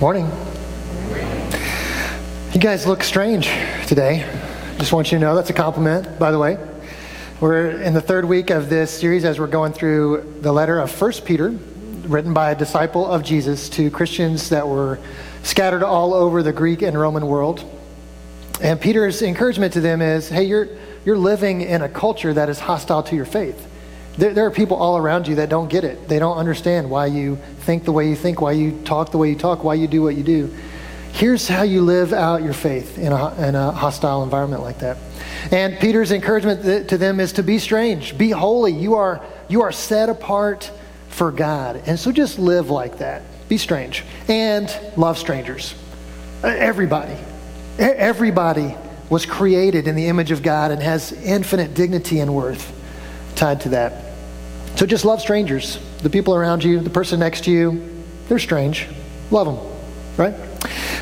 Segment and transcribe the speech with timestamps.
[0.00, 0.30] Morning.
[2.52, 3.50] You guys look strange
[3.88, 4.24] today.
[4.78, 6.56] Just want you to know that's a compliment, by the way.
[7.40, 10.92] We're in the third week of this series as we're going through the letter of
[10.92, 15.00] First Peter, written by a disciple of Jesus to Christians that were
[15.42, 17.64] scattered all over the Greek and Roman world.
[18.62, 20.68] And Peter's encouragement to them is hey, you're,
[21.04, 23.67] you're living in a culture that is hostile to your faith.
[24.18, 26.08] There, there, are people all around you that don't get it.
[26.08, 29.30] They don't understand why you think the way you think, why you talk the way
[29.30, 30.52] you talk, why you do what you do.
[31.12, 34.98] Here's how you live out your faith in a, in a hostile environment like that.
[35.52, 38.72] And Peter's encouragement to them is to be strange, be holy.
[38.72, 40.70] You are, you are set apart
[41.10, 41.82] for God.
[41.86, 43.22] And so just live like that.
[43.48, 45.76] Be strange and love strangers.
[46.42, 47.16] Everybody.
[47.78, 48.74] Everybody
[49.08, 52.74] was created in the image of God and has infinite dignity and worth
[53.36, 54.07] tied to that.
[54.78, 55.76] So just love strangers.
[56.02, 58.86] The people around you, the person next to you, they're strange.
[59.32, 59.58] Love them,
[60.16, 60.36] right?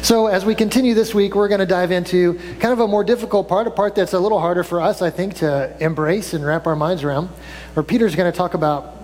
[0.00, 3.04] So as we continue this week, we're going to dive into kind of a more
[3.04, 6.42] difficult part, a part that's a little harder for us, I think, to embrace and
[6.42, 7.26] wrap our minds around,
[7.74, 8.96] where Peter's going to talk about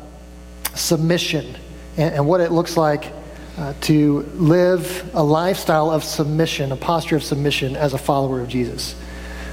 [0.72, 1.54] submission
[1.98, 3.12] and, and what it looks like
[3.58, 8.48] uh, to live a lifestyle of submission, a posture of submission as a follower of
[8.48, 8.98] Jesus.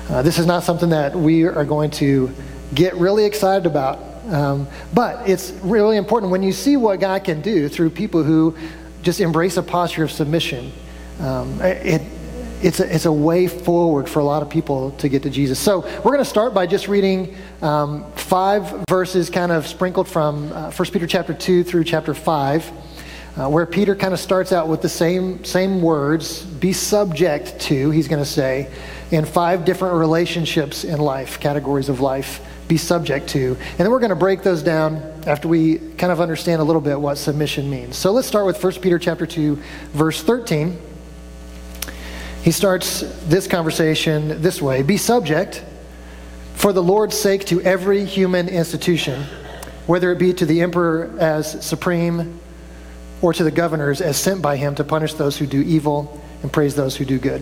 [0.08, 2.34] Uh, this is not something that we are going to
[2.74, 7.42] get really excited about um, but it's really important when you see what God can
[7.42, 8.56] do through people who
[9.02, 10.72] just embrace a posture of submission.
[11.20, 12.02] Um, it,
[12.62, 15.58] it's, a, it's a way forward for a lot of people to get to Jesus.
[15.58, 20.52] So we're going to start by just reading um, five verses kind of sprinkled from
[20.52, 22.72] uh, 1 Peter chapter 2 through chapter 5.
[23.38, 27.90] Uh, where Peter kind of starts out with the same, same words, be subject to,
[27.92, 28.70] he's going to say,
[29.12, 33.58] in five different relationships in life, categories of life be subject to.
[33.58, 36.82] And then we're going to break those down after we kind of understand a little
[36.82, 37.98] bit what submission means.
[37.98, 39.56] So let's start with 1 Peter chapter 2
[39.92, 40.80] verse 13.
[42.44, 45.66] He starts this conversation this way, be subject
[46.54, 49.24] for the Lord's sake to every human institution,
[49.88, 52.40] whether it be to the emperor as supreme
[53.22, 56.54] or to the governors as sent by him to punish those who do evil and
[56.54, 57.42] praise those who do good.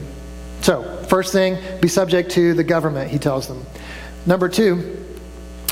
[0.62, 3.64] So, first thing, be subject to the government, he tells them.
[4.26, 5.07] Number two,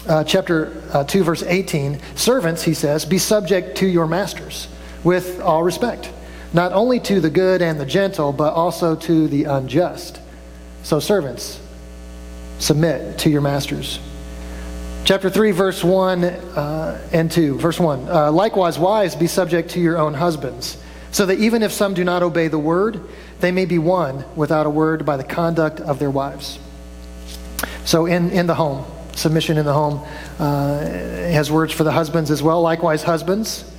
[0.08, 4.68] uh, chapter uh, 2, verse 18 Servants, he says, be subject to your masters
[5.04, 6.12] with all respect,
[6.54, 10.20] not only to the good and the gentle, but also to the unjust.
[10.84, 11.60] So, servants,
[12.60, 14.00] submit to your masters.
[15.04, 17.60] Chapter 3, verse 1 uh, and 2.
[17.60, 20.78] Verse 1 uh, Likewise, wives, be subject to your own husbands,
[21.12, 23.02] so that even if some do not obey the word,
[23.40, 26.58] they may be won without a word by the conduct of their wives.
[27.84, 30.06] So, in, in the home, submission in the home.
[30.38, 32.62] Uh, has words for the husbands as well.
[32.62, 33.70] Likewise, husbands,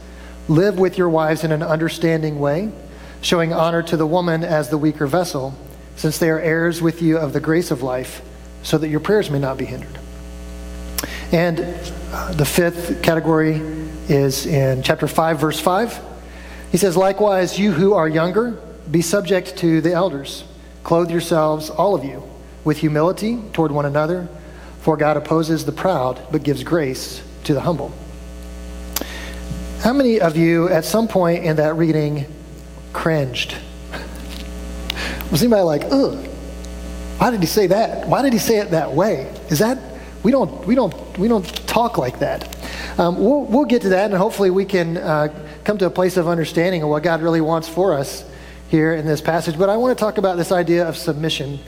[0.48, 2.72] live with your wives in an understanding way,
[3.20, 5.54] showing honor to the woman as the weaker vessel,
[5.96, 8.22] since they are heirs with you of the grace of life,
[8.62, 9.98] so that your prayers may not be hindered.
[11.32, 11.60] And
[12.12, 13.56] uh, the fifth category
[14.08, 16.00] is in chapter 5, verse 5.
[16.70, 18.52] He says, Likewise, you who are younger,
[18.90, 20.44] be subject to the elders.
[20.84, 22.22] Clothe yourselves, all of you,
[22.64, 24.28] with humility toward one another
[24.86, 27.92] for God opposes the proud, but gives grace to the humble.
[29.80, 32.24] How many of you at some point in that reading
[32.92, 33.56] cringed?
[35.32, 36.24] Was anybody like, ugh,
[37.18, 38.06] why did he say that?
[38.06, 39.22] Why did he say it that way?
[39.50, 39.76] Is that,
[40.22, 42.56] we don't, we don't, we don't talk like that.
[42.96, 46.16] Um, we'll, we'll get to that and hopefully we can uh, come to a place
[46.16, 48.24] of understanding of what God really wants for us
[48.68, 49.58] here in this passage.
[49.58, 51.58] But I want to talk about this idea of submission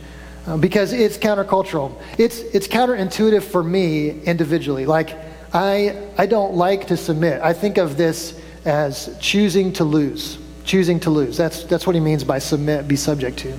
[0.49, 1.93] Uh, because it's countercultural.
[2.17, 4.87] It's, it's counterintuitive for me individually.
[4.87, 5.15] Like,
[5.53, 7.43] I, I don't like to submit.
[7.43, 10.39] I think of this as choosing to lose.
[10.65, 11.37] Choosing to lose.
[11.37, 13.59] That's, that's what he means by submit, be subject to.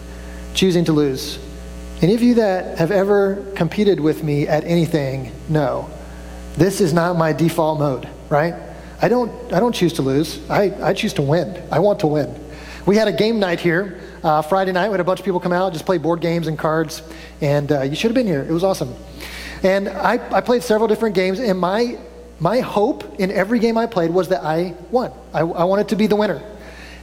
[0.55, 1.37] Choosing to lose.
[2.01, 5.87] Any of you that have ever competed with me at anything know
[6.57, 8.55] this is not my default mode, right?
[8.99, 10.39] I don't, I don't choose to lose.
[10.49, 11.61] I, I choose to win.
[11.71, 12.33] I want to win.
[12.85, 14.87] We had a game night here uh, Friday night.
[14.87, 17.01] We had a bunch of people come out, just play board games and cards,
[17.41, 18.41] and uh, you should have been here.
[18.41, 18.93] It was awesome.
[19.63, 21.97] And I, I played several different games, and my,
[22.39, 25.11] my hope in every game I played was that I won.
[25.33, 26.41] I, I wanted to be the winner.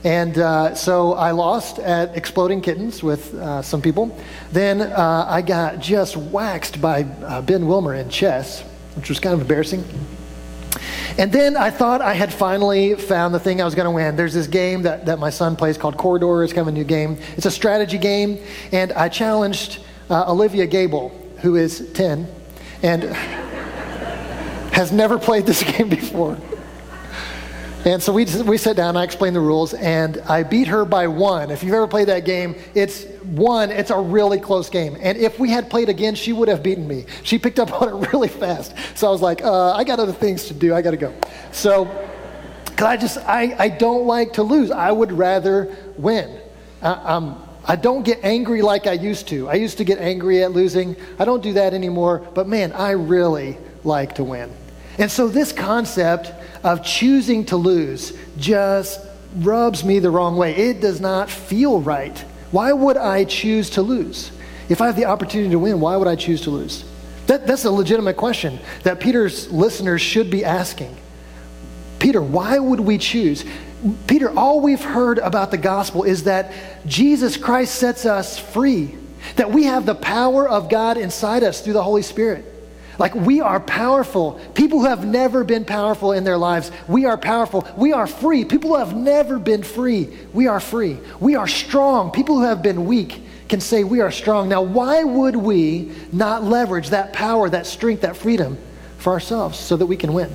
[0.04, 4.16] And uh, so I lost at Exploding Kittens with uh, some people.
[4.52, 8.62] Then uh, I got just waxed by uh, Ben Wilmer in chess,
[8.94, 9.84] which was kind of embarrassing.
[11.18, 14.16] And then I thought I had finally found the thing I was going to win.
[14.16, 16.44] There's this game that, that my son plays called Quoridor.
[16.44, 17.16] It's kind of a new game.
[17.36, 18.38] It's a strategy game.
[18.70, 19.80] And I challenged
[20.10, 21.08] uh, Olivia Gable,
[21.40, 22.28] who is 10
[22.82, 23.02] and
[24.74, 26.36] has never played this game before.
[27.86, 31.06] And so we, we sat down, I explained the rules, and I beat her by
[31.06, 31.52] one.
[31.52, 34.96] If you've ever played that game, it's one, it's a really close game.
[35.00, 37.06] And if we had played again, she would have beaten me.
[37.22, 38.74] She picked up on it really fast.
[38.96, 41.14] So I was like, uh, I got other things to do, I gotta go.
[41.52, 41.84] So,
[42.76, 44.72] cause I just, I, I don't like to lose.
[44.72, 46.40] I would rather win.
[46.82, 49.48] I, I'm, I don't get angry like I used to.
[49.48, 50.96] I used to get angry at losing.
[51.20, 52.26] I don't do that anymore.
[52.34, 54.52] But man, I really like to win.
[54.98, 56.32] And so this concept
[56.66, 59.00] of choosing to lose just
[59.36, 60.54] rubs me the wrong way.
[60.54, 62.18] It does not feel right.
[62.50, 64.32] Why would I choose to lose?
[64.68, 66.84] If I have the opportunity to win, why would I choose to lose?
[67.28, 70.96] That, that's a legitimate question that Peter's listeners should be asking.
[72.00, 73.44] Peter, why would we choose?
[74.08, 76.52] Peter, all we've heard about the gospel is that
[76.84, 78.96] Jesus Christ sets us free,
[79.36, 82.55] that we have the power of God inside us through the Holy Spirit.
[82.98, 84.40] Like we are powerful.
[84.54, 87.66] People who have never been powerful in their lives, we are powerful.
[87.76, 88.44] We are free.
[88.44, 90.98] People who have never been free, we are free.
[91.20, 92.10] We are strong.
[92.10, 94.48] People who have been weak can say we are strong.
[94.48, 98.58] Now, why would we not leverage that power, that strength, that freedom
[98.98, 100.30] for ourselves so that we can win?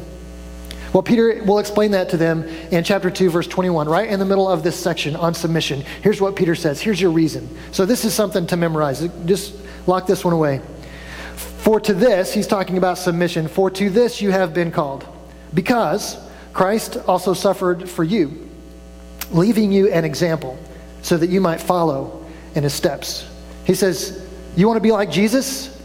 [0.94, 4.26] Well, Peter will explain that to them in chapter 2, verse 21, right in the
[4.26, 5.82] middle of this section on submission.
[6.02, 6.82] Here's what Peter says.
[6.82, 7.50] Here's your reason.
[7.72, 9.08] So, this is something to memorize.
[9.26, 9.56] Just
[9.88, 10.62] lock this one away.
[11.62, 15.06] For to this, he's talking about submission, for to this you have been called,
[15.54, 16.18] because
[16.54, 18.50] Christ also suffered for you,
[19.32, 20.58] leaving you an example
[21.04, 22.26] so that you might follow
[22.56, 23.30] in his steps.
[23.64, 25.80] He says, You want to be like Jesus?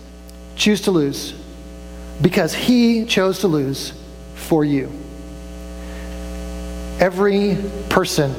[0.57, 1.35] Choose to lose,
[2.23, 3.93] because he chose to lose
[4.35, 4.91] for you.
[6.99, 7.59] Every
[7.91, 8.35] person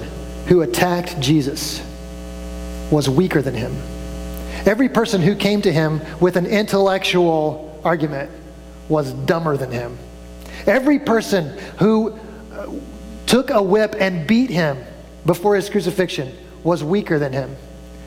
[0.48, 1.84] who attacked Jesus
[2.90, 3.76] was weaker than him.
[4.66, 8.32] Every person who came to him with an intellectual argument
[8.90, 9.98] was dumber than him.
[10.66, 12.18] Every person who
[12.52, 12.72] uh,
[13.26, 14.78] took a whip and beat him
[15.26, 17.56] before his crucifixion was weaker than him.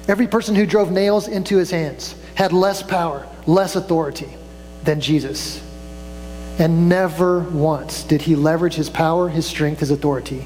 [0.09, 4.29] Every person who drove nails into his hands had less power, less authority
[4.85, 5.63] than Jesus.
[6.59, 10.45] And never once did he leverage his power, his strength, his authority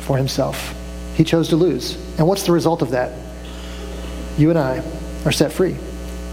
[0.00, 0.74] for himself.
[1.16, 1.96] He chose to lose.
[2.18, 3.12] And what's the result of that?
[4.36, 4.82] You and I
[5.24, 5.76] are set free.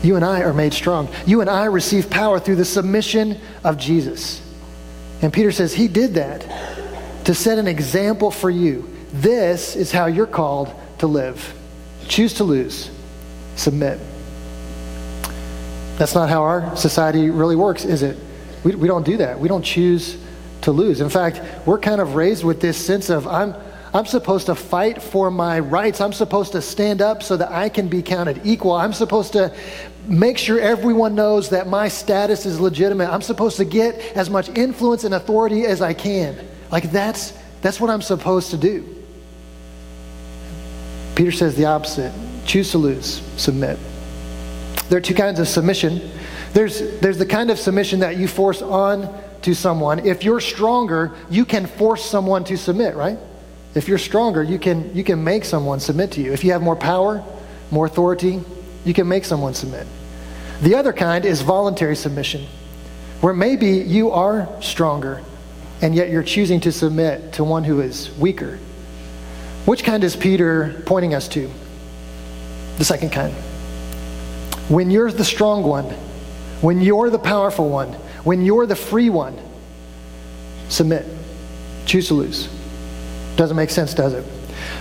[0.04, 1.10] You and I are made strong.
[1.26, 4.42] You and I receive power through the submission of Jesus.
[5.22, 8.90] And Peter says he did that to set an example for you.
[9.14, 11.54] This is how you're called to live.
[12.08, 12.90] Choose to lose,
[13.56, 14.00] submit.
[15.98, 18.18] That's not how our society really works, is it?
[18.64, 19.40] We, we don't do that.
[19.40, 20.18] We don't choose
[20.62, 21.02] to lose.
[21.02, 23.54] In fact, we're kind of raised with this sense of, I'm,
[23.94, 26.00] I'm supposed to fight for my rights.
[26.00, 28.72] I'm supposed to stand up so that I can be counted equal.
[28.72, 29.54] I'm supposed to
[30.06, 33.10] make sure everyone knows that my status is legitimate.
[33.10, 36.38] I'm supposed to get as much influence and authority as I can.
[36.72, 39.04] Like that's that's what I'm supposed to do.
[41.16, 42.14] Peter says the opposite.
[42.46, 43.78] Choose to lose, submit.
[44.90, 46.12] There are two kinds of submission.
[46.54, 50.00] There's there's the kind of submission that you force on to someone.
[50.00, 53.18] If you're stronger, you can force someone to submit, right?
[53.74, 56.34] If you're stronger, you can, you can make someone submit to you.
[56.34, 57.24] If you have more power,
[57.72, 58.42] more authority,
[58.84, 59.88] you can make someone submit.
[60.62, 62.46] The other kind is voluntary submission,
[63.22, 65.24] where maybe you are stronger
[65.82, 68.60] and yet you're choosing to submit to one who is weaker.
[69.66, 71.50] Which kind is Peter pointing us to?
[72.78, 73.34] The second kind.
[74.70, 75.86] When you're the strong one,
[76.62, 79.40] when you're the powerful one, when you're the free one,
[80.70, 81.06] submit.
[81.86, 82.48] Choose to lose.
[83.36, 84.26] Doesn't make sense, does it?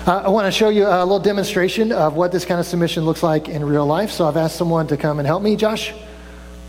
[0.07, 3.04] Uh, I want to show you a little demonstration of what this kind of submission
[3.04, 4.11] looks like in real life.
[4.11, 5.57] So I've asked someone to come and help me.
[5.57, 5.92] Josh,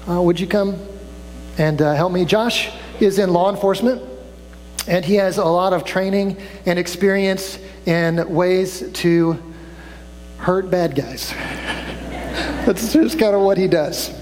[0.07, 0.79] uh, would you come
[1.57, 2.23] and uh, help me?
[2.25, 4.01] Josh is in law enforcement,
[4.87, 9.41] and he has a lot of training and experience in ways to
[10.37, 11.31] hurt bad guys.
[12.65, 14.13] That's just kind of what he does.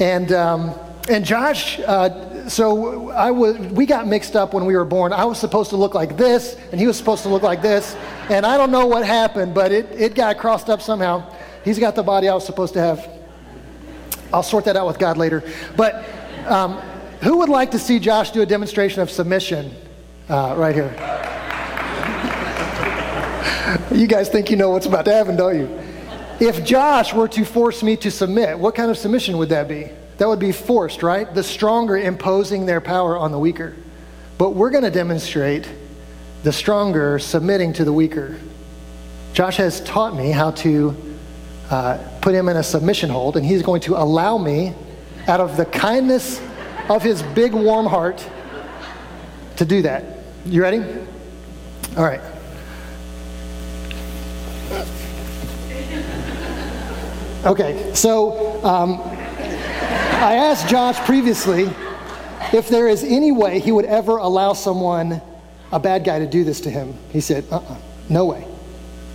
[0.00, 0.74] And, um,
[1.08, 5.12] and Josh uh, so I was, we got mixed up when we were born.
[5.12, 7.96] I was supposed to look like this, and he was supposed to look like this.
[8.28, 11.32] And I don't know what happened, but it, it got crossed up somehow.
[11.64, 13.08] He's got the body I was supposed to have.
[14.32, 15.42] I'll sort that out with God later.
[15.76, 16.04] But
[16.46, 16.78] um,
[17.22, 19.74] who would like to see Josh do a demonstration of submission
[20.28, 20.92] uh, right here?
[23.92, 25.80] you guys think you know what's about to happen, don't you?
[26.38, 29.90] If Josh were to force me to submit, what kind of submission would that be?
[30.18, 31.32] That would be forced, right?
[31.32, 33.76] The stronger imposing their power on the weaker.
[34.38, 35.68] But we're going to demonstrate
[36.42, 38.38] the stronger submitting to the weaker.
[39.32, 40.96] Josh has taught me how to
[41.70, 44.74] uh, put him in a submission hold, and he's going to allow me,
[45.26, 46.40] out of the kindness
[46.88, 48.26] of his big warm heart,
[49.56, 50.04] to do that.
[50.44, 50.82] You ready?
[51.96, 52.20] All right.
[57.44, 59.15] Okay, so um,
[60.16, 61.70] I asked Josh previously
[62.52, 65.20] if there is any way he would ever allow someone,
[65.70, 66.94] a bad guy, to do this to him.
[67.10, 67.76] He said, uh uh
[68.08, 68.46] no way.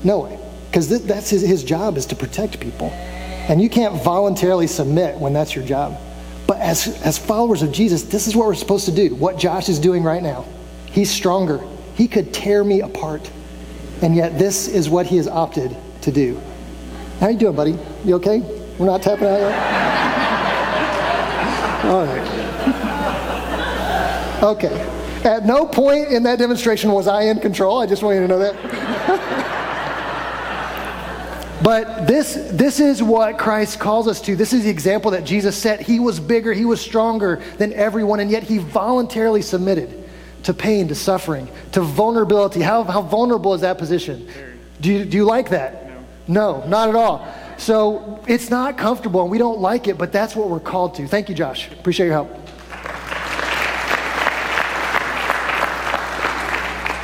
[0.03, 0.39] No way.
[0.70, 2.89] Because th- that's his, his job is to protect people.
[2.91, 6.00] And you can't voluntarily submit when that's your job.
[6.46, 9.15] But as, as followers of Jesus, this is what we're supposed to do.
[9.15, 10.46] What Josh is doing right now.
[10.86, 11.60] He's stronger.
[11.96, 13.29] He could tear me apart.
[14.01, 16.39] And yet this is what he has opted to do.
[17.20, 17.77] How you doing, buddy?
[18.05, 18.39] You okay?
[18.77, 19.81] We're not tapping out yet?
[21.84, 22.52] All right.
[24.44, 24.88] Okay.
[25.24, 27.80] At no point in that demonstration was I in control.
[27.80, 28.56] I just want you to know that.
[31.64, 34.36] but this, this is what Christ calls us to.
[34.36, 35.80] This is the example that Jesus set.
[35.80, 40.10] He was bigger, he was stronger than everyone, and yet he voluntarily submitted
[40.44, 42.62] to pain, to suffering, to vulnerability.
[42.62, 44.28] How, how vulnerable is that position?
[44.80, 45.88] Do you, do you like that?
[46.28, 46.62] No.
[46.62, 47.28] no, not at all.
[47.62, 51.08] So it's not comfortable and we don't like it, but that's what we're called to.
[51.08, 51.72] Thank you, Josh.
[51.72, 52.36] Appreciate your help.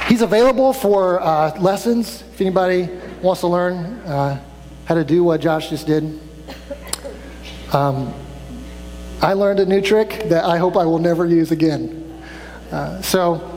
[0.08, 2.90] He's available for uh, lessons if anybody
[3.22, 4.42] wants to learn uh,
[4.86, 6.20] how to do what Josh just did.
[7.72, 8.12] Um,
[9.22, 12.20] I learned a new trick that I hope I will never use again.
[12.72, 13.57] Uh, so,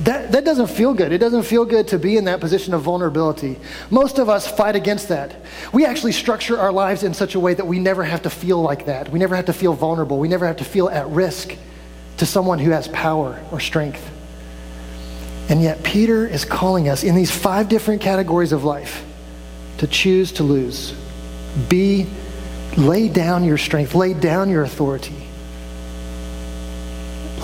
[0.00, 1.12] that, that doesn't feel good.
[1.12, 3.58] It doesn't feel good to be in that position of vulnerability.
[3.90, 5.36] Most of us fight against that.
[5.72, 8.60] We actually structure our lives in such a way that we never have to feel
[8.60, 9.08] like that.
[9.10, 10.18] We never have to feel vulnerable.
[10.18, 11.56] We never have to feel at risk
[12.16, 14.10] to someone who has power or strength.
[15.48, 19.04] And yet, Peter is calling us in these five different categories of life
[19.78, 20.92] to choose to lose.
[21.68, 22.06] Be,
[22.76, 25.14] lay down your strength, lay down your authority,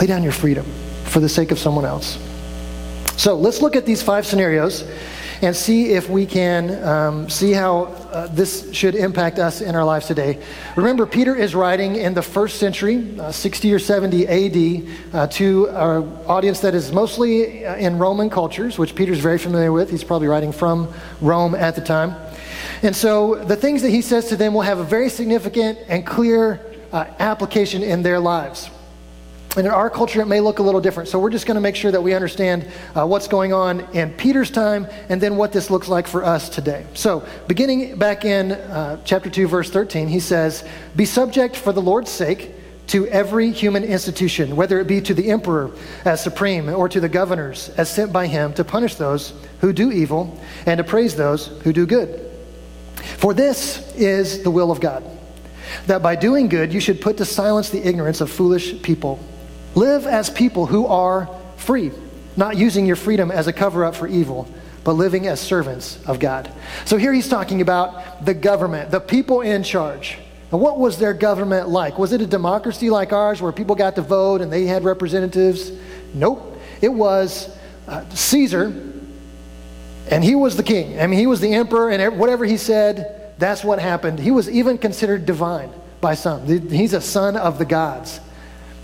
[0.00, 0.66] lay down your freedom
[1.04, 2.19] for the sake of someone else.
[3.21, 4.83] So let's look at these five scenarios
[5.43, 9.85] and see if we can um, see how uh, this should impact us in our
[9.85, 10.43] lives today.
[10.75, 15.69] Remember, Peter is writing in the first century, uh, 60 or 70 AD, uh, to
[15.69, 19.91] an audience that is mostly uh, in Roman cultures, which Peter's very familiar with.
[19.91, 22.15] He's probably writing from Rome at the time.
[22.83, 26.07] And so the things that he says to them will have a very significant and
[26.07, 26.59] clear
[26.91, 28.71] uh, application in their lives.
[29.57, 31.09] And in our culture, it may look a little different.
[31.09, 34.12] So we're just going to make sure that we understand uh, what's going on in
[34.12, 36.87] Peter's time and then what this looks like for us today.
[36.95, 40.64] So, beginning back in uh, chapter 2, verse 13, he says,
[40.95, 42.52] Be subject for the Lord's sake
[42.88, 45.73] to every human institution, whether it be to the emperor
[46.04, 49.90] as supreme or to the governors as sent by him to punish those who do
[49.90, 52.30] evil and to praise those who do good.
[53.19, 55.04] For this is the will of God,
[55.87, 59.21] that by doing good you should put to silence the ignorance of foolish people
[59.75, 61.93] Live as people who are free,
[62.37, 64.49] not using your freedom as a cover up for evil,
[64.83, 66.50] but living as servants of God.
[66.85, 70.19] So here he's talking about the government, the people in charge.
[70.50, 71.99] And what was their government like?
[71.99, 75.71] Was it a democracy like ours where people got to vote and they had representatives?
[76.12, 76.59] Nope.
[76.81, 78.73] It was uh, Caesar,
[80.11, 81.00] and he was the king.
[81.00, 84.19] I mean, he was the emperor, and whatever he said, that's what happened.
[84.19, 86.47] He was even considered divine by some.
[86.69, 88.19] He's a son of the gods.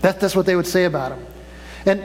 [0.01, 1.25] That, that's what they would say about him.
[1.85, 2.03] And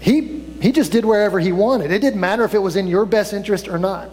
[0.00, 1.90] he, he just did wherever he wanted.
[1.90, 4.08] It didn't matter if it was in your best interest or not.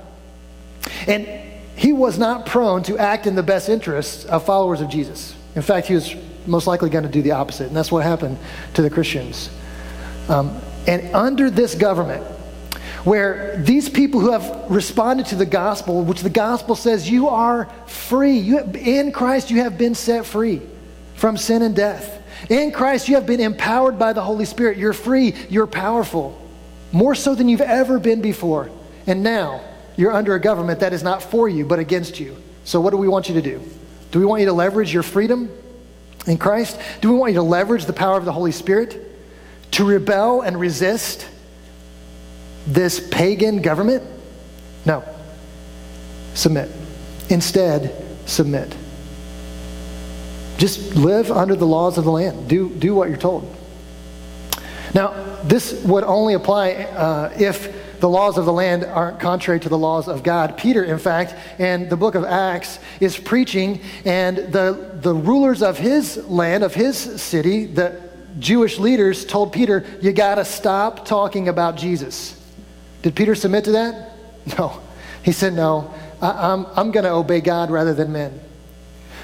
[1.07, 1.27] And
[1.75, 5.35] he was not prone to act in the best interests of followers of Jesus.
[5.55, 6.15] In fact, he was
[6.45, 7.67] most likely going to do the opposite.
[7.67, 8.37] And that's what happened
[8.73, 9.49] to the Christians.
[10.29, 12.23] Um, and under this government,
[13.03, 17.65] where these people who have responded to the gospel, which the gospel says you are
[17.85, 20.61] free, you, in Christ you have been set free
[21.15, 22.21] from sin and death.
[22.49, 24.77] In Christ, you have been empowered by the Holy Spirit.
[24.77, 26.39] You're free, you're powerful,
[26.91, 28.69] more so than you've ever been before.
[29.07, 29.61] And now,
[29.95, 32.37] you're under a government that is not for you, but against you.
[32.63, 33.61] So, what do we want you to do?
[34.11, 35.51] Do we want you to leverage your freedom
[36.27, 36.79] in Christ?
[37.01, 39.11] Do we want you to leverage the power of the Holy Spirit
[39.71, 41.27] to rebel and resist
[42.67, 44.03] this pagan government?
[44.85, 45.03] No.
[46.33, 46.69] Submit.
[47.29, 48.75] Instead, submit.
[50.57, 52.47] Just live under the laws of the land.
[52.47, 53.55] Do, do what you're told.
[54.93, 59.69] Now, this would only apply uh, if the laws of the land aren't contrary to
[59.69, 60.57] the laws of God.
[60.57, 65.77] Peter, in fact, in the book of Acts, is preaching, and the, the rulers of
[65.77, 68.01] his land, of his city, the
[68.39, 72.39] Jewish leaders told Peter, You got to stop talking about Jesus.
[73.03, 74.11] Did Peter submit to that?
[74.57, 74.81] No.
[75.23, 78.37] He said, No, I, I'm, I'm going to obey God rather than men.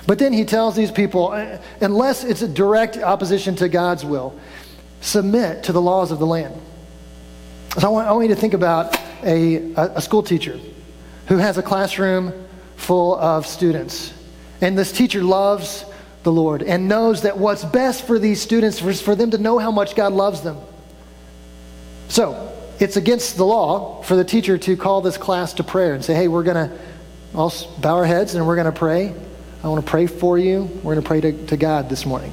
[0.07, 4.37] But then he tells these people, uh, unless it's a direct opposition to God's will,
[5.01, 6.59] submit to the laws of the land.
[7.77, 10.59] So I want, I want you to think about a, a, a school teacher
[11.27, 12.33] who has a classroom
[12.75, 14.13] full of students.
[14.61, 15.85] And this teacher loves
[16.23, 19.57] the Lord and knows that what's best for these students is for them to know
[19.57, 20.57] how much God loves them.
[22.09, 26.03] So, it's against the law for the teacher to call this class to prayer and
[26.03, 26.77] say, hey, we're going to
[27.35, 29.13] all bow our heads and we're going to pray.
[29.63, 30.63] I want to pray for you.
[30.83, 32.31] We're going to pray to, to God this morning.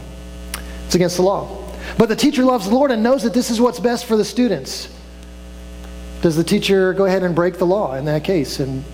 [0.87, 1.64] It's against the law.
[1.99, 4.25] But the teacher loves the Lord and knows that this is what's best for the
[4.25, 4.92] students.
[6.23, 8.85] Does the teacher go ahead and break the law in that case and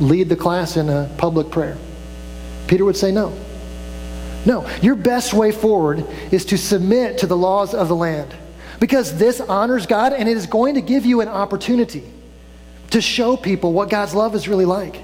[0.00, 1.76] lead the class in a public prayer?
[2.66, 3.36] Peter would say no.
[4.46, 8.34] No, your best way forward is to submit to the laws of the land
[8.78, 12.04] because this honors God and it is going to give you an opportunity
[12.90, 15.00] to show people what God's love is really like.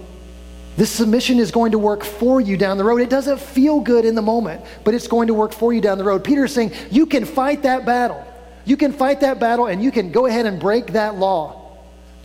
[0.80, 3.02] This submission is going to work for you down the road.
[3.02, 5.98] It doesn't feel good in the moment, but it's going to work for you down
[5.98, 6.24] the road.
[6.24, 8.26] Peter is saying you can fight that battle.
[8.64, 11.76] You can fight that battle and you can go ahead and break that law,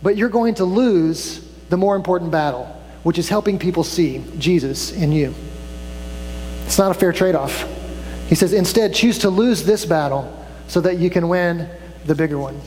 [0.02, 2.64] but you're going to lose the more important battle,
[3.02, 5.34] which is helping people see Jesus in you.
[6.64, 7.68] It's not a fair trade off.
[8.26, 10.34] He says, instead, choose to lose this battle
[10.66, 11.68] so that you can win
[12.06, 12.58] the bigger one.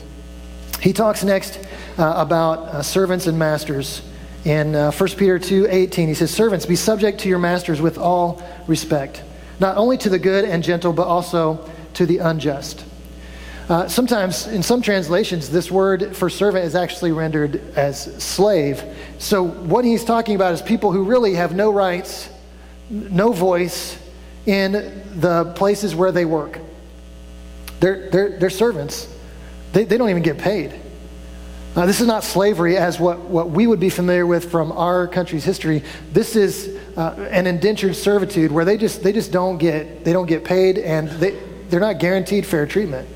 [0.80, 1.58] He talks next
[1.98, 4.02] uh, about uh, servants and masters.
[4.44, 8.42] In uh, 1 Peter 2:18, he says, "Servants, be subject to your masters with all
[8.66, 9.22] respect,
[9.58, 12.84] not only to the good and gentle, but also to the unjust."
[13.68, 18.82] Uh, sometimes, in some translations, this word for servant is actually rendered as slave.
[19.18, 22.30] So, what he's talking about is people who really have no rights,
[22.88, 23.96] no voice
[24.46, 24.72] in
[25.20, 26.58] the places where they work.
[27.80, 29.06] They're, they're, they're servants,
[29.72, 30.74] they, they don't even get paid.
[31.76, 35.06] Uh, this is not slavery as what, what we would be familiar with from our
[35.06, 35.84] country's history.
[36.12, 40.26] This is uh, an indentured servitude where they just, they just don't get, they don't
[40.26, 43.08] get paid and they, they're not guaranteed fair treatment.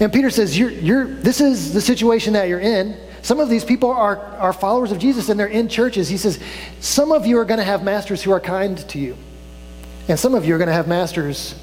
[0.00, 2.98] And Peter says, you're, you're, this is the situation that you're in.
[3.22, 6.08] Some of these people are, are followers of Jesus and they're in churches.
[6.08, 6.40] He says,
[6.80, 9.16] some of you are going to have masters who are kind to you.
[10.08, 11.54] And some of you are going to have masters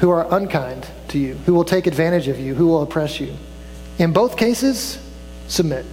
[0.00, 3.34] who are unkind to you, who will take advantage of you, who will oppress you.
[3.98, 4.98] In both cases,
[5.48, 5.86] submit.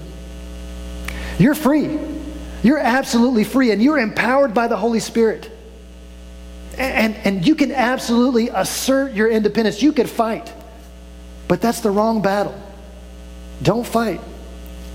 [1.39, 1.99] You're free.
[2.63, 5.51] You're absolutely free, and you're empowered by the Holy Spirit.
[6.77, 9.81] And, and you can absolutely assert your independence.
[9.81, 10.53] You could fight,
[11.47, 12.59] but that's the wrong battle.
[13.61, 14.21] Don't fight.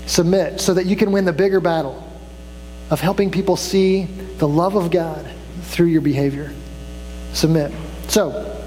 [0.05, 2.01] Submit so that you can win the bigger battle
[2.89, 4.05] of helping people see
[4.37, 5.29] the love of God
[5.63, 6.53] through your behavior.
[7.33, 7.73] Submit.
[8.07, 8.57] So,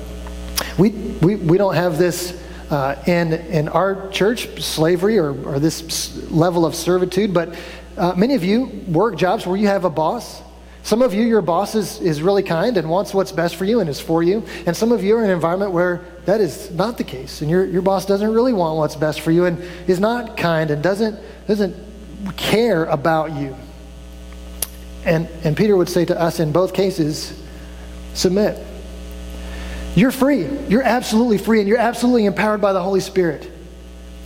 [0.78, 2.39] we, we, we don't have this
[2.70, 7.56] uh, in, in our church, slavery or, or this level of servitude, but
[7.96, 10.42] uh, many of you work jobs where you have a boss.
[10.82, 13.80] Some of you, your boss is, is really kind and wants what's best for you
[13.80, 14.44] and is for you.
[14.66, 17.42] And some of you are in an environment where that is not the case.
[17.42, 20.70] And your, your boss doesn't really want what's best for you and is not kind
[20.70, 21.76] and doesn't, doesn't
[22.36, 23.54] care about you.
[25.04, 27.38] And, and Peter would say to us in both cases
[28.14, 28.66] submit.
[29.94, 30.46] You're free.
[30.68, 33.50] You're absolutely free, and you're absolutely empowered by the Holy Spirit.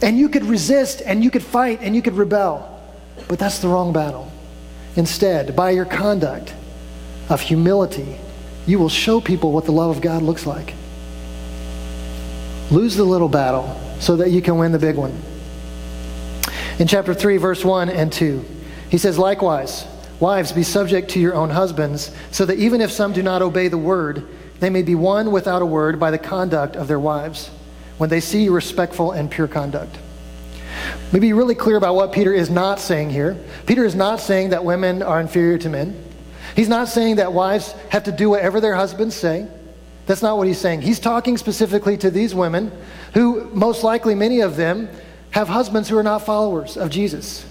[0.02, 2.70] And you could resist, and you could fight, and you could rebel.
[3.28, 4.30] But that's the wrong battle.
[4.96, 6.54] Instead, by your conduct
[7.28, 8.16] of humility,
[8.66, 10.74] you will show people what the love of God looks like.
[12.70, 15.18] Lose the little battle so that you can win the big one.
[16.78, 18.44] In chapter 3, verse 1 and 2,
[18.90, 19.86] he says, Likewise,
[20.20, 23.68] wives, be subject to your own husbands, so that even if some do not obey
[23.68, 24.26] the word,
[24.60, 27.50] they may be won without a word by the conduct of their wives
[27.98, 29.96] when they see respectful and pure conduct.
[31.04, 33.36] Let me be really clear about what Peter is not saying here.
[33.66, 36.02] Peter is not saying that women are inferior to men.
[36.56, 39.46] He's not saying that wives have to do whatever their husbands say.
[40.06, 40.82] That's not what he's saying.
[40.82, 42.70] He's talking specifically to these women
[43.14, 44.88] who, most likely, many of them,
[45.30, 47.46] have husbands who are not followers of Jesus.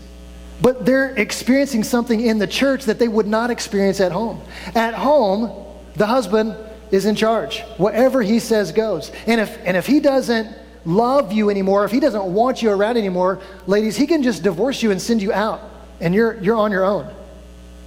[0.61, 4.41] But they're experiencing something in the church that they would not experience at home.
[4.75, 6.55] At home, the husband
[6.93, 7.61] is in charge.
[7.77, 9.11] Whatever he says goes.
[9.25, 12.97] And if, and if he doesn't love you anymore, if he doesn't want you around
[12.97, 15.59] anymore, ladies, he can just divorce you and send you out,
[15.99, 17.11] and you're, you're on your own.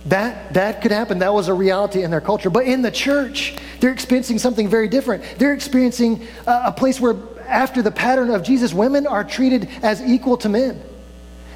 [0.07, 1.21] That, that could happen.
[1.21, 2.51] That was a reality in their culture.
[2.51, 5.23] But in the church, they're experiencing something very different.
[5.38, 7.14] They're experiencing a, a place where,
[7.47, 10.83] after the pattern of Jesus, women are treated as equal to men.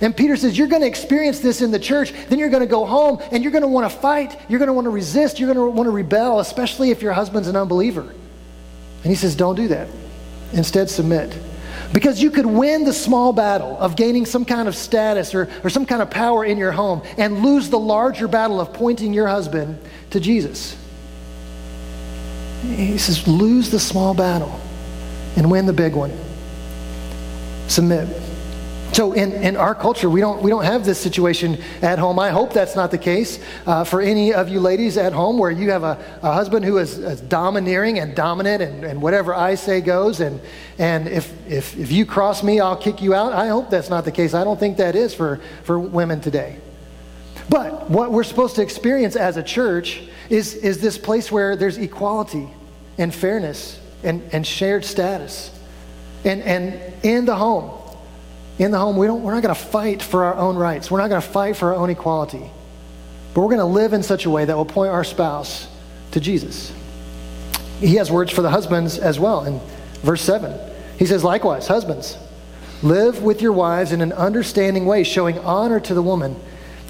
[0.01, 2.67] And Peter says, You're going to experience this in the church, then you're going to
[2.67, 5.39] go home and you're going to want to fight, you're going to want to resist,
[5.39, 8.03] you're going to want to rebel, especially if your husband's an unbeliever.
[8.03, 9.89] And he says, Don't do that.
[10.53, 11.37] Instead, submit.
[11.93, 15.71] Because you could win the small battle of gaining some kind of status or, or
[15.71, 19.27] some kind of power in your home and lose the larger battle of pointing your
[19.27, 19.79] husband
[20.11, 20.77] to Jesus.
[22.63, 24.61] He says, lose the small battle
[25.37, 26.13] and win the big one.
[27.69, 28.09] Submit.
[28.93, 32.19] So in, in our culture, we don't, we don't have this situation at home.
[32.19, 35.51] I hope that's not the case uh, for any of you ladies at home where
[35.51, 39.55] you have a, a husband who is, is, domineering and dominant and, and whatever I
[39.55, 40.21] say goes.
[40.21, 40.41] And,
[40.79, 43.33] and if, if, if you cross me, I'll kick you out.
[43.33, 44.35] I hope that's not the case.
[44.35, 46.59] I don't think that is for, for women today.
[47.49, 51.79] But what we're supposed to experience as a church is, is this place where there's
[51.79, 52.49] equality
[52.99, 55.57] and fairness and, and shared status.
[56.25, 57.80] And, and in the home,
[58.59, 60.91] in the home, we don't, we're not going to fight for our own rights.
[60.91, 62.51] We're not going to fight for our own equality.
[63.33, 65.69] But we're going to live in such a way that will point our spouse
[66.11, 66.73] to Jesus.
[67.79, 69.61] He has words for the husbands as well in
[70.03, 70.59] verse 7.
[70.99, 72.19] He says, Likewise, husbands,
[72.83, 76.37] live with your wives in an understanding way, showing honor to the woman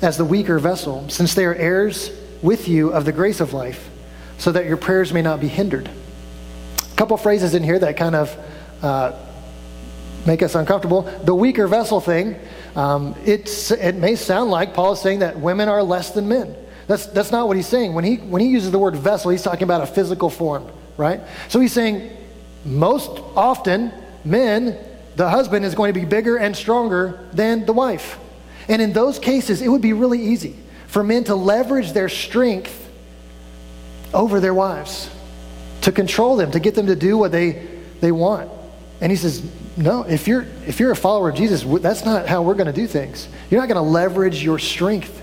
[0.02, 2.10] as the weaker vessel, since they are heirs
[2.42, 3.90] with you of the grace of life,
[4.38, 5.88] so that your prayers may not be hindered.
[5.88, 8.36] A couple phrases in here that kind of
[8.82, 9.12] uh,
[10.26, 11.02] make us uncomfortable.
[11.24, 12.36] The weaker vessel thing,
[12.76, 16.54] um, it's, it may sound like Paul is saying that women are less than men.
[16.86, 17.94] That's, that's not what he's saying.
[17.94, 21.20] When he, when he uses the word vessel, he's talking about a physical form, right?
[21.48, 22.10] So he's saying
[22.64, 23.92] most often,
[24.24, 24.76] men,
[25.16, 28.18] the husband is going to be bigger and stronger than the wife.
[28.68, 30.56] And in those cases, it would be really easy
[30.86, 32.88] for men to leverage their strength
[34.12, 35.08] over their wives,
[35.82, 37.66] to control them, to get them to do what they,
[38.00, 38.50] they want.
[39.00, 39.42] And he says,
[39.76, 42.72] no, if you're, if you're a follower of Jesus, that's not how we're going to
[42.72, 43.28] do things.
[43.50, 45.22] You're not going to leverage your strength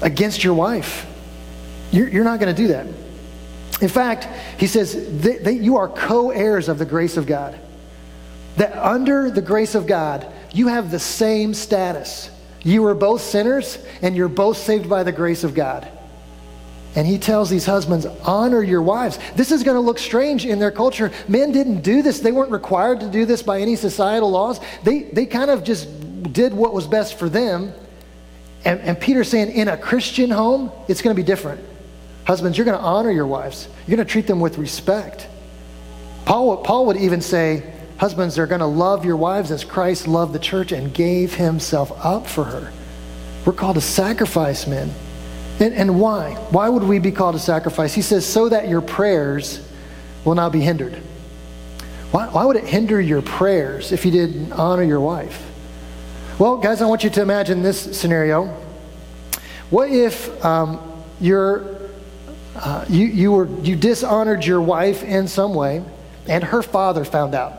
[0.00, 1.06] against your wife.
[1.90, 2.86] You're, you're not going to do that.
[3.82, 7.58] In fact, he says that, that you are co heirs of the grace of God.
[8.56, 12.30] That under the grace of God, you have the same status.
[12.62, 15.88] You are both sinners, and you're both saved by the grace of God.
[16.94, 19.18] And he tells these husbands, honor your wives.
[19.34, 21.10] This is going to look strange in their culture.
[21.26, 22.20] Men didn't do this.
[22.20, 24.60] They weren't required to do this by any societal laws.
[24.84, 25.88] They, they kind of just
[26.32, 27.72] did what was best for them.
[28.64, 31.64] And, and Peter's saying, in a Christian home, it's going to be different.
[32.26, 35.26] Husbands, you're going to honor your wives, you're going to treat them with respect.
[36.24, 40.32] Paul, Paul would even say, Husbands, they're going to love your wives as Christ loved
[40.32, 42.72] the church and gave himself up for her.
[43.44, 44.92] We're called to sacrifice men.
[45.62, 46.34] And, and why?
[46.50, 47.94] Why would we be called to sacrifice?
[47.94, 49.64] He says, so that your prayers
[50.24, 50.94] will not be hindered.
[52.10, 55.40] Why, why would it hinder your prayers if you didn't honor your wife?
[56.36, 58.46] Well, guys, I want you to imagine this scenario.
[59.70, 60.80] What if um,
[61.20, 61.64] you're,
[62.56, 65.84] uh, you, you, were, you dishonored your wife in some way
[66.26, 67.52] and her father found out?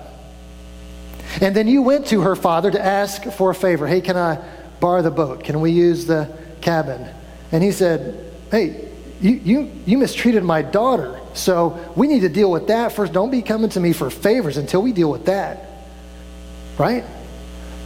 [1.39, 3.87] And then you went to her father to ask for a favor.
[3.87, 4.43] Hey, can I
[4.81, 5.45] borrow the boat?
[5.45, 7.07] Can we use the cabin?
[7.53, 8.89] And he said, Hey,
[9.21, 11.21] you, you, you mistreated my daughter.
[11.33, 13.13] So we need to deal with that first.
[13.13, 15.69] Don't be coming to me for favors until we deal with that.
[16.77, 17.05] Right?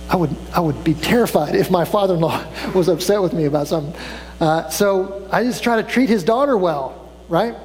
[0.10, 3.46] I would, I would be terrified if my father in law was upset with me
[3.46, 3.94] about something.
[4.40, 7.56] Uh, so I just try to treat his daughter well, right?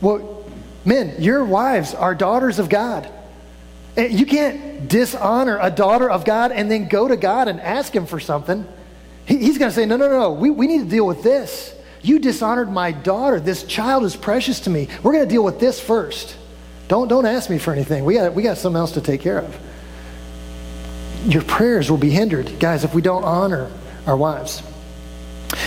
[0.00, 0.44] Well,
[0.84, 3.10] men, your wives are daughters of God.
[3.96, 8.06] You can't dishonor a daughter of God and then go to God and ask him
[8.06, 8.66] for something.
[9.26, 11.74] He, he's going to say, No, no, no, we, we need to deal with this.
[12.02, 13.38] You dishonored my daughter.
[13.38, 14.88] This child is precious to me.
[15.02, 16.36] We're going to deal with this first.
[16.88, 18.04] Don't, don't ask me for anything.
[18.04, 19.58] We got, we got something else to take care of.
[21.24, 23.70] Your prayers will be hindered, guys, if we don't honor
[24.06, 24.62] our wives.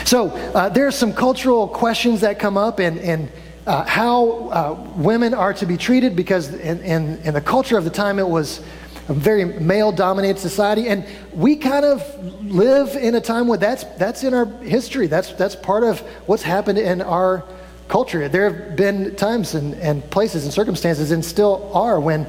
[0.03, 3.31] So uh, there are some cultural questions that come up, and, and
[3.65, 7.83] uh, how uh, women are to be treated because in, in, in, the culture of
[7.83, 8.61] the time it was
[9.07, 12.01] a very male dominated society and we kind of
[12.43, 16.43] live in a time where that's, that's in our history that's, that's part of what's
[16.43, 17.43] happened in our
[17.87, 22.25] culture there have been times and, and places and circumstances and still are when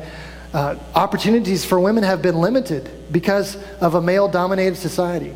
[0.52, 5.34] uh, opportunities for women have been limited because of a male dominated society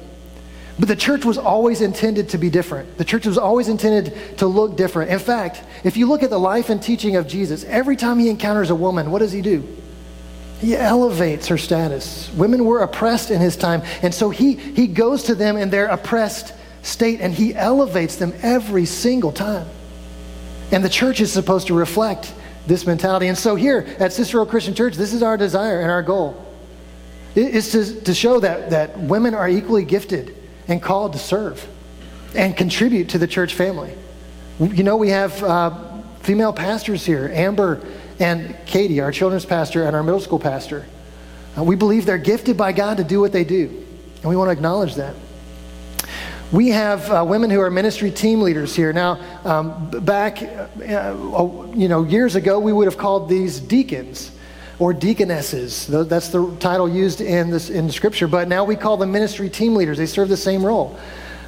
[0.81, 2.97] but the church was always intended to be different.
[2.97, 5.11] The church was always intended to look different.
[5.11, 8.31] In fact, if you look at the life and teaching of Jesus, every time he
[8.31, 9.63] encounters a woman, what does he do?
[10.61, 12.31] He elevates her status.
[12.35, 15.87] Women were oppressed in his time, and so he, he goes to them in their
[15.87, 19.67] oppressed state and he elevates them every single time.
[20.73, 22.33] And the church is supposed to reflect
[22.67, 23.27] this mentality.
[23.29, 26.47] And so here at Cicero Christian Church, this is our desire and our goal.
[27.35, 30.37] Is to, to show that, that women are equally gifted
[30.69, 31.67] and called to serve
[32.35, 33.95] and contribute to the church family.
[34.59, 37.81] You know, we have uh, female pastors here, Amber
[38.21, 40.87] and Katie, our children's pastor and our middle school pastor.
[41.59, 43.85] Uh, we believe they're gifted by God to do what they do,
[44.21, 45.17] and we want to acknowledge that.
[46.53, 48.93] We have uh, women who are ministry team leaders here.
[48.93, 54.31] Now, um, back, uh, you know, years ago, we would have called these deacons.
[54.81, 55.87] or deaconesses.
[55.87, 59.77] That's the title used in, this, in Scripture, but now we call them ministry team
[59.77, 59.99] leaders.
[59.99, 60.99] They serve the same role.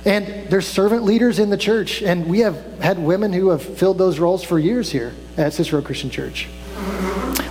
[0.05, 3.99] And they're servant leaders in the church, and we have had women who have filled
[3.99, 6.49] those roles for years here at Cicero Christian Church.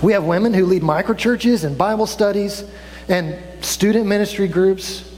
[0.02, 2.64] We have women who lead microchurches and Bible studies
[3.08, 5.08] and student ministry groups.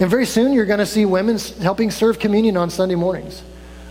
[0.00, 3.42] And very soon you're going to see women helping serve communion on Sunday mornings.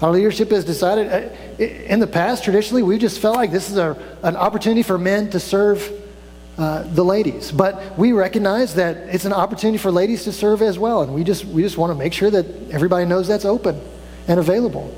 [0.02, 3.78] Our leadership has decided, uh, in the past, traditionally, we just felt like this is
[3.78, 5.90] a, an opportunity for men to serve
[6.58, 7.52] uh, the ladies.
[7.52, 11.02] But we recognize that it's an opportunity for ladies to serve as well.
[11.02, 13.82] And we just, we just want to make sure that everybody knows that's open
[14.28, 14.94] and available.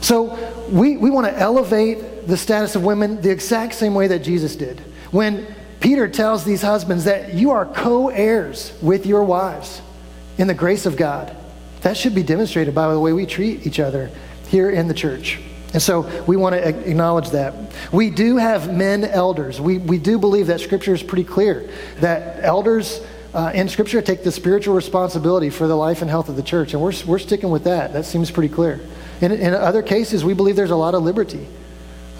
[0.00, 0.36] So
[0.70, 4.56] we, we want to elevate the status of women the exact same way that Jesus
[4.56, 4.80] did.
[5.10, 5.46] When
[5.80, 9.82] Peter tells these husbands that you are co heirs with your wives
[10.38, 11.36] in the grace of God,
[11.82, 14.10] that should be demonstrated by the way we treat each other
[14.48, 15.40] here in the church.
[15.72, 17.54] And so we want to acknowledge that.
[17.92, 19.60] We do have men elders.
[19.60, 21.68] We, we do believe that Scripture is pretty clear
[22.00, 23.04] that elders
[23.34, 26.74] uh, in Scripture take the spiritual responsibility for the life and health of the church.
[26.74, 27.94] And we're, we're sticking with that.
[27.94, 28.80] That seems pretty clear.
[29.22, 31.48] In, in other cases, we believe there's a lot of liberty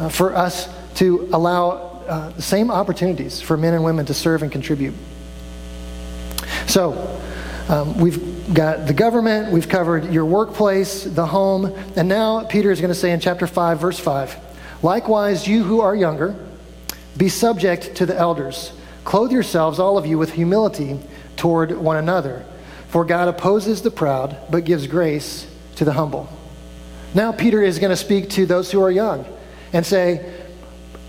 [0.02, 4.42] uh, for us to allow uh, the same opportunities for men and women to serve
[4.42, 4.94] and contribute.
[6.66, 7.20] So,
[7.68, 12.80] um, we've got the government, we've covered your workplace, the home, and now Peter is
[12.80, 14.36] going to say in chapter 5, verse 5
[14.82, 16.34] Likewise, you who are younger,
[17.16, 18.72] be subject to the elders.
[19.04, 20.98] Clothe yourselves, all of you, with humility
[21.36, 22.44] toward one another.
[22.88, 26.28] For God opposes the proud, but gives grace to the humble.
[27.14, 29.24] Now, Peter is going to speak to those who are young
[29.72, 30.44] and say,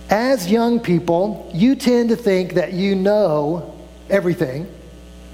[0.10, 3.74] as young people, you tend to think that you know
[4.10, 4.68] everything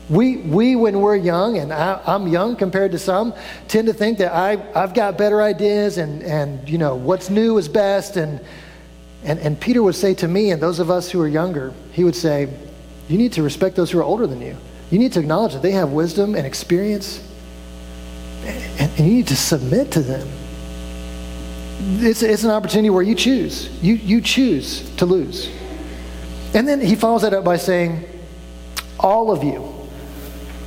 [0.09, 3.33] we, we, when we're young, and I, am young compared to some,
[3.67, 7.57] tend to think that I, I've got better ideas and, and, you know, what's new
[7.59, 8.17] is best.
[8.17, 8.41] And,
[9.23, 12.03] and, and Peter would say to me and those of us who are younger, he
[12.03, 12.51] would say,
[13.07, 14.57] you need to respect those who are older than you.
[14.89, 17.23] You need to acknowledge that they have wisdom and experience,
[18.43, 20.27] and, and you need to submit to them.
[21.79, 23.69] It's, it's an opportunity where you choose.
[23.81, 25.49] You, you choose to lose.
[26.53, 28.05] And then he follows that up by saying,
[28.99, 29.79] all of you,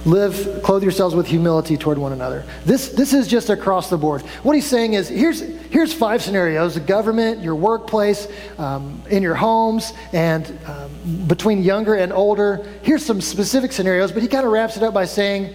[0.04, 4.20] live clothe yourselves with humility toward one another this this is just across the board
[4.42, 8.26] what he's saying is here's here's five scenarios the government your workplace
[8.58, 10.90] um, in your homes and um,
[11.28, 14.92] between younger and older here's some specific scenarios but he kind of wraps it up
[14.92, 15.54] by saying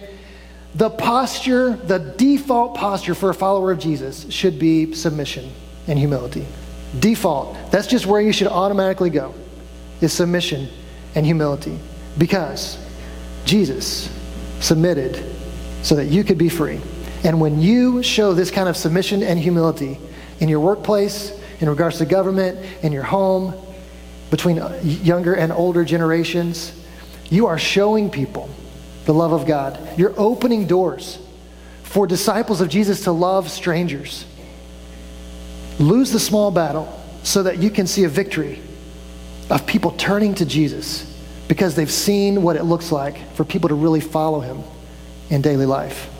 [0.78, 5.50] the posture the default posture for a follower of jesus should be submission
[5.86, 6.46] and humility
[6.98, 9.34] default that's just where you should automatically go
[10.00, 10.68] is submission
[11.14, 11.78] and humility
[12.16, 12.78] because
[13.44, 14.10] jesus
[14.60, 15.24] submitted
[15.82, 16.80] so that you could be free.
[17.24, 19.98] And when you show this kind of submission and humility
[20.40, 23.54] in your workplace, in regards to government, in your home,
[24.30, 26.72] between younger and older generations,
[27.30, 28.48] you are showing people
[29.08, 29.78] the love of God.
[29.98, 31.18] You're opening doors
[31.82, 34.26] for disciples of Jesus to love strangers.
[35.78, 36.86] Lose the small battle
[37.22, 38.60] so that you can see a victory
[39.48, 41.10] of people turning to Jesus
[41.48, 44.62] because they've seen what it looks like for people to really follow him
[45.30, 46.10] in daily life.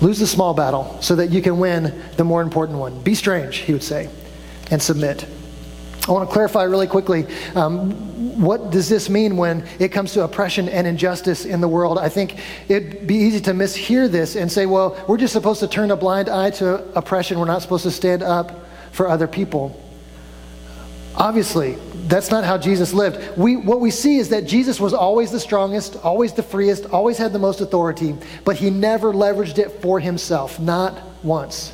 [0.00, 3.00] Lose the small battle so that you can win the more important one.
[3.02, 4.10] Be strange, he would say,
[4.68, 5.24] and submit.
[6.06, 7.92] I want to clarify really quickly um,
[8.40, 11.98] what does this mean when it comes to oppression and injustice in the world?
[11.98, 12.38] I think
[12.68, 15.96] it'd be easy to mishear this and say, well, we're just supposed to turn a
[15.96, 17.38] blind eye to oppression.
[17.38, 19.80] We're not supposed to stand up for other people.
[21.16, 23.38] Obviously, that's not how Jesus lived.
[23.38, 27.16] We, what we see is that Jesus was always the strongest, always the freest, always
[27.16, 31.72] had the most authority, but he never leveraged it for himself, not once.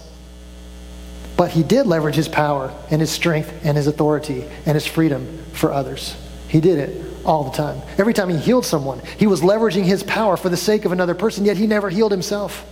[1.40, 5.42] But he did leverage his power and his strength and his authority and his freedom
[5.54, 6.14] for others.
[6.48, 7.80] He did it all the time.
[7.96, 11.14] Every time he healed someone, he was leveraging his power for the sake of another
[11.14, 12.66] person, yet he never healed himself.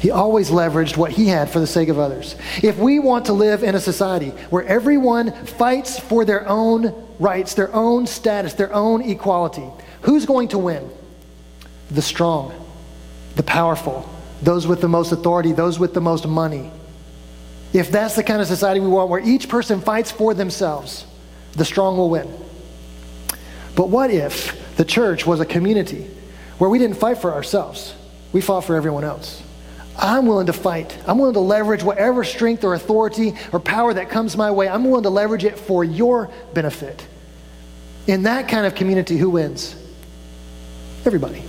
[0.00, 2.36] He always leveraged what he had for the sake of others.
[2.62, 7.54] If we want to live in a society where everyone fights for their own rights,
[7.54, 9.66] their own status, their own equality,
[10.02, 10.90] who's going to win?
[11.90, 12.52] The strong,
[13.36, 14.06] the powerful,
[14.42, 16.70] those with the most authority, those with the most money.
[17.72, 21.06] If that's the kind of society we want, where each person fights for themselves,
[21.52, 22.30] the strong will win.
[23.74, 26.10] But what if the church was a community
[26.58, 27.94] where we didn't fight for ourselves?
[28.32, 29.42] We fought for everyone else.
[29.96, 30.96] I'm willing to fight.
[31.06, 34.68] I'm willing to leverage whatever strength or authority or power that comes my way.
[34.68, 37.06] I'm willing to leverage it for your benefit.
[38.06, 39.76] In that kind of community, who wins?
[41.04, 41.44] Everybody.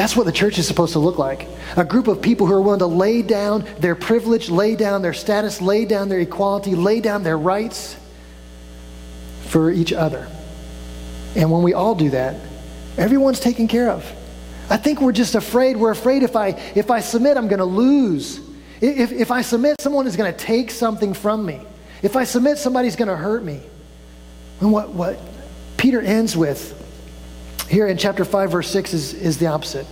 [0.00, 1.46] That's what the church is supposed to look like.
[1.76, 5.12] A group of people who are willing to lay down their privilege, lay down their
[5.12, 7.98] status, lay down their equality, lay down their rights
[9.48, 10.26] for each other.
[11.36, 12.40] And when we all do that,
[12.96, 14.10] everyone's taken care of.
[14.70, 15.76] I think we're just afraid.
[15.76, 18.40] We're afraid if I, if I submit, I'm going to lose.
[18.80, 21.60] If, if I submit, someone is going to take something from me.
[22.00, 23.60] If I submit, somebody's going to hurt me.
[24.60, 25.20] And what, what
[25.76, 26.79] Peter ends with
[27.70, 29.86] here in chapter 5, verse 6 is, is the opposite.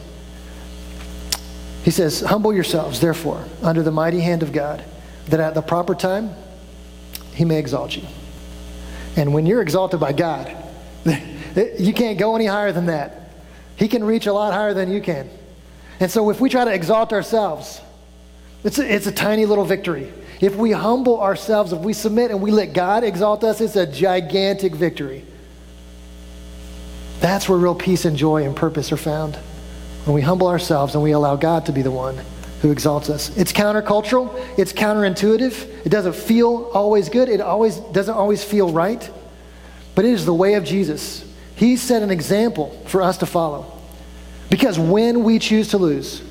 [1.85, 4.85] He says, Humble yourselves, therefore, under the mighty hand of God,
[5.29, 6.35] that at the proper time
[7.35, 8.03] he may exalt you.
[9.17, 10.55] And when you're exalted by God,
[11.79, 13.31] you can't go any higher than that.
[13.77, 15.31] He can reach a lot higher than you can.
[16.01, 17.81] And so if we try to exalt ourselves,
[18.65, 20.13] it's a, it's a tiny little victory.
[20.41, 23.87] If we humble ourselves, if we submit and we let God exalt us, it's a
[23.87, 25.25] gigantic victory.
[27.21, 29.37] That's where real peace and joy and purpose are found.
[30.05, 32.19] When we humble ourselves and we allow God to be the one
[32.63, 33.37] who exalts us.
[33.37, 35.87] It's countercultural, it's counterintuitive.
[35.87, 39.09] It doesn't feel always good, it always doesn't always feel right.
[39.95, 41.25] But it is the way of Jesus.
[41.57, 43.73] He set an example for us to follow.
[44.51, 46.23] Because when we choose to lose,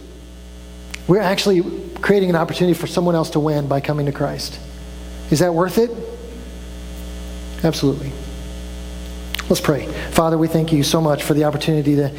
[1.07, 1.63] we're actually
[2.01, 4.59] creating an opportunity for someone else to win by coming to Christ.
[5.31, 5.91] Is that worth it?
[7.63, 8.11] Absolutely.
[9.49, 9.85] Let's pray.
[10.11, 12.13] Father, we thank you so much for the opportunity to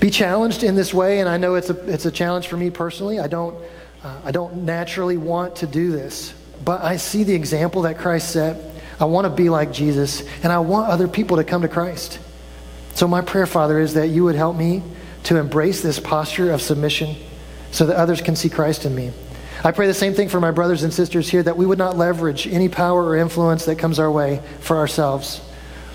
[0.00, 2.70] be challenged in this way, and I know it's a, it's a challenge for me
[2.70, 3.20] personally.
[3.20, 3.54] I don't,
[4.02, 6.32] uh, I don't naturally want to do this,
[6.64, 8.56] but I see the example that Christ set.
[8.98, 12.18] I want to be like Jesus, and I want other people to come to Christ.
[12.94, 14.82] So, my prayer, Father, is that you would help me
[15.24, 17.16] to embrace this posture of submission
[17.70, 19.12] so that others can see Christ in me.
[19.62, 21.98] I pray the same thing for my brothers and sisters here that we would not
[21.98, 25.42] leverage any power or influence that comes our way for ourselves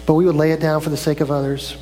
[0.08, 1.78] but we would lay it down for the sake of others.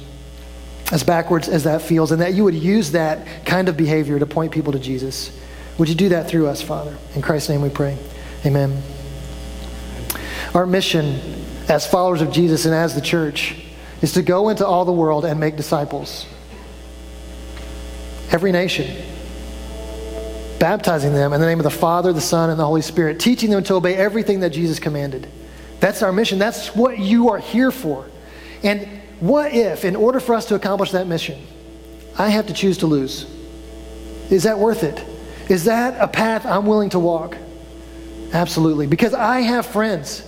[0.92, 4.26] As backwards as that feels, and that you would use that kind of behavior to
[4.26, 5.32] point people to Jesus.
[5.78, 6.98] Would you do that through us, Father?
[7.16, 7.98] In Christ's name we pray.
[8.46, 8.82] Amen.
[10.54, 11.20] Our mission
[11.70, 13.56] as followers of Jesus and as the church
[14.02, 16.26] is to go into all the world and make disciples.
[18.32, 19.04] Every nation.
[20.60, 23.50] Baptizing them in the name of the Father, the Son, and the Holy Spirit, teaching
[23.50, 25.28] them to obey everything that Jesus commanded.
[25.80, 26.40] That's our mission.
[26.40, 28.06] That's what you are here for.
[28.66, 28.88] And
[29.20, 31.42] what if, in order for us to accomplish that mission,
[32.18, 33.26] I have to choose to lose?
[34.32, 35.02] Is that worth it?
[35.50, 37.38] Is that a path I'm willing to walk?
[38.34, 38.88] Absolutely.
[38.88, 40.24] Because I have friends,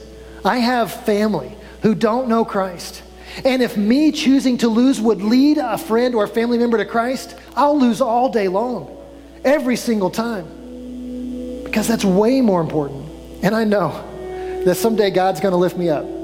[0.45, 3.01] I have family who don't know Christ.
[3.43, 6.85] And if me choosing to lose would lead a friend or a family member to
[6.85, 8.95] Christ, I'll lose all day long,
[9.43, 11.63] every single time.
[11.63, 13.09] Because that's way more important.
[13.43, 16.16] And I know that someday God's going to lift me up.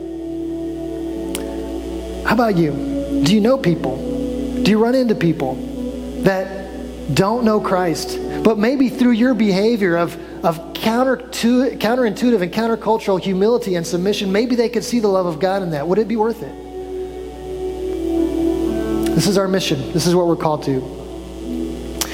[2.25, 2.71] How about you?
[3.23, 3.97] Do you know people?
[4.63, 5.55] Do you run into people
[6.23, 6.63] that
[7.13, 13.21] don't know Christ, but maybe through your behavior of, of counter to, counterintuitive and countercultural
[13.21, 15.85] humility and submission, maybe they could see the love of God in that?
[15.87, 16.53] Would it be worth it?
[19.13, 19.91] This is our mission.
[19.91, 20.81] This is what we're called to.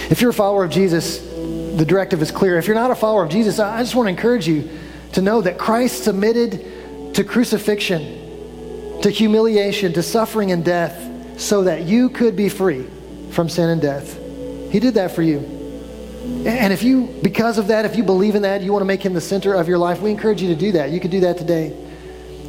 [0.10, 2.58] If you're a follower of Jesus, the directive is clear.
[2.58, 4.70] If you're not a follower of Jesus, I just want to encourage you
[5.14, 8.19] to know that Christ submitted to crucifixion
[9.02, 12.86] to humiliation, to suffering and death, so that you could be free
[13.32, 14.18] from sin and death.
[14.72, 15.40] He did that for you.
[16.46, 19.04] And if you, because of that, if you believe in that, you want to make
[19.04, 20.92] him the center of your life, we encourage you to do that.
[20.92, 21.76] You can do that today.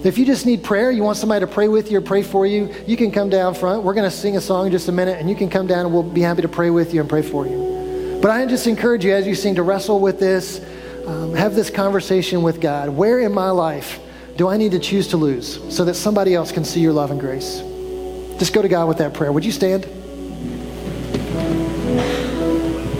[0.03, 2.47] If you just need prayer, you want somebody to pray with you or pray for
[2.47, 3.83] you, you can come down front.
[3.83, 5.87] We're going to sing a song in just a minute, and you can come down
[5.87, 8.19] and we'll be happy to pray with you and pray for you.
[8.21, 10.65] But I just encourage you as you sing to wrestle with this,
[11.07, 12.89] um, have this conversation with God.
[12.89, 14.01] Where in my life
[14.41, 17.11] do I need to choose to lose so that somebody else can see your love
[17.11, 17.59] and grace?
[18.39, 19.31] Just go to God with that prayer.
[19.31, 19.85] Would you stand?